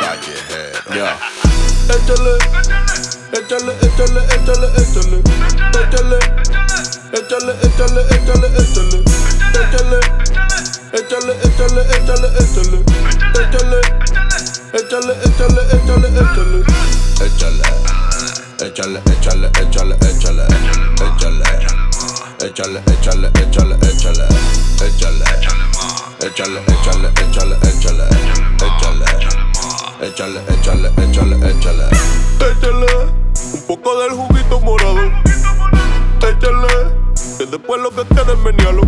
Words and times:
Callejero. 0.00 0.90
Ya. 0.94 1.10
Échale, 1.94 2.34
échale, 3.32 3.70
échale, 3.82 4.18
échale, 4.34 4.68
échale, 4.74 4.74
échale, 4.80 5.14
échale, 5.82 6.18
échale, 7.12 7.50
échale, 7.62 8.00
échale, 8.10 8.46
échale, 8.58 9.33
échale, 15.22 15.60
échale, 15.72 16.06
échale. 16.14 16.64
Échale, 17.20 17.60
échale, 18.60 19.00
échale, 19.10 19.50
échale, 19.60 19.96
échale. 20.02 21.42
Échale, 22.44 22.82
échale, 22.90 23.30
échale, 23.34 23.78
échale, 23.82 24.28
échale. 24.82 25.22
Échale, 26.20 26.58
échale, 26.68 27.06
échale, 27.22 27.58
échale, 27.62 28.02
échale. 28.60 29.04
Échale, 30.02 30.36
échale, 30.48 30.92
échale, 30.98 31.32
échale. 31.42 31.48
Échale, 31.50 31.88
Échale 32.40 32.86
un 33.54 33.60
poco 33.66 33.90
del 34.00 34.10
juguito 34.10 34.60
morado. 34.60 35.04
Échale, 36.18 36.66
que 37.38 37.44
después 37.46 37.80
lo 37.80 37.90
que 37.90 38.02
quede 38.14 38.32
es 38.32 38.38
menialo 38.38 38.82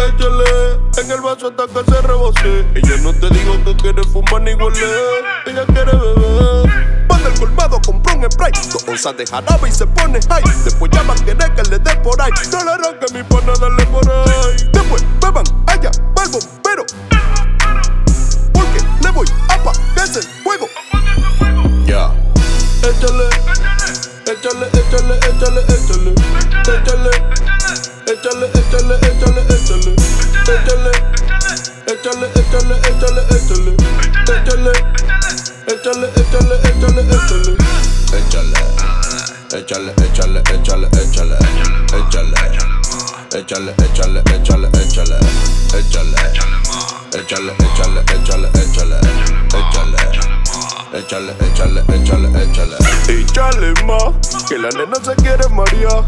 menealo. 0.00 0.08
Échale 0.08 0.80
en 0.98 1.10
el 1.10 1.20
vaso 1.20 1.48
hasta 1.48 1.66
que 1.66 1.90
se 1.90 2.00
rebose. 2.02 2.66
Ella 2.74 2.96
no 3.02 3.12
te 3.12 3.28
digo 3.30 3.64
que 3.64 3.76
quiere 3.76 4.02
fumar 4.04 4.42
ni 4.42 4.54
huele. 4.54 4.78
Ella 5.46 5.64
quiere 5.66 5.92
beber. 5.92 7.10
Va 7.10 7.18
del 7.18 7.38
colmado, 7.38 7.80
compró 7.84 8.14
un 8.14 8.30
spray. 8.30 8.52
Dos 8.72 8.84
onzas 8.86 9.16
de 9.16 9.26
jarabe 9.26 9.68
y 9.68 9.72
se 9.72 9.86
pone 9.86 10.20
high. 10.28 10.42
Después 10.64 10.90
llama 10.92 11.14
a 11.14 11.24
querer 11.24 11.54
que 11.54 11.62
le 11.70 11.78
dé 11.78 11.96
por 11.96 12.20
ahí. 12.20 12.30
No 12.50 12.64
le 12.64 12.70
arranque 12.70 13.06
mi 13.12 13.22
pana, 13.24 13.52
dale 13.60 13.86
por 13.86 14.08
ahí. 14.10 14.56
Después 14.72 15.04
beban, 15.20 15.44
allá 15.66 15.90
va 16.16 16.22
el 16.24 16.30
bombero. 16.30 16.84
Porque 18.52 18.80
le 19.02 19.10
voy 19.10 19.26
a 19.48 19.54
apagar 19.54 20.08
el 20.16 20.22
fuego. 20.42 20.68
Ya. 21.86 22.12
Échale, 22.82 23.28
échale, 24.26 24.66
échale, 24.72 25.18
échale, 25.22 25.24
échale, 25.28 25.60
échale, 25.68 26.14
échale, 26.66 27.10
échale, 28.06 28.50
échale, 28.50 28.50
échale, 28.54 29.09
Échale, 39.60 39.92
échale, 39.98 40.42
échale, 40.54 40.88
échale, 40.88 40.88
échale, 40.94 41.36
échale, 41.92 42.32
échale, 43.34 43.74
échale, 43.78 44.22
échale, 44.32 44.70
échale, 44.70 44.70
échale, 44.74 45.18
échale, 45.74 46.14
échale, 47.20 48.48
échale, 48.70 48.96
échale, 49.60 49.96
échale, 50.94 51.34
échale, 51.42 51.84
échale, 51.92 52.26
échale, 52.40 52.74
échale. 53.06 53.74
Más, 53.84 54.46
que 54.48 54.56
la 54.56 54.70
nena 54.70 54.96
se 55.04 55.14
quiere 55.16 55.46
marear. 55.50 56.04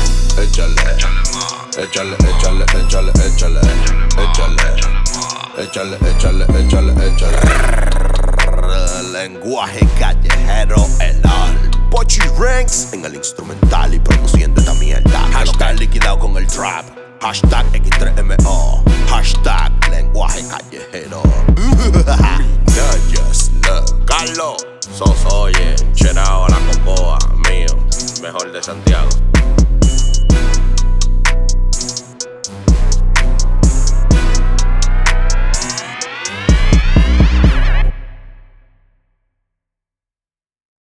échale, 2.52 3.08
échale, 3.16 3.56
échale, 4.02 4.56
échale, 5.48 5.88
échale, 5.88 5.96
échale, 6.04 6.46
échale, 6.58 6.90
échale. 7.06 8.01
Lenguaje 9.10 9.86
callejero, 9.98 10.86
el 11.00 11.20
al. 11.26 11.70
Pochi 11.90 12.20
Ranks 12.38 12.92
en 12.92 13.04
el 13.04 13.16
instrumental 13.16 13.92
y 13.94 13.98
produciendo 13.98 14.60
esta 14.60 14.74
mierda. 14.74 15.20
Hashtag 15.32 15.78
liquidado 15.80 16.18
con 16.18 16.36
el 16.36 16.46
trap. 16.46 16.84
Hashtag 17.20 17.66
X3MO. 17.72 18.82
Hashtag 19.08 19.72
lenguaje 19.90 20.42
callejero. 20.48 21.22
Calles, 22.74 23.50
Carlos, 24.06 24.66
sos 24.96 25.32
oye, 25.32 25.74
cherao 25.92 26.46
la 26.48 26.58
cocoa, 26.72 27.18
mío, 27.48 27.76
mejor 28.22 28.52
de 28.52 28.62
Santiago. 28.62 29.08